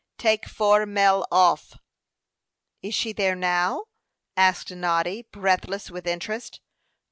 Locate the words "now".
3.35-3.83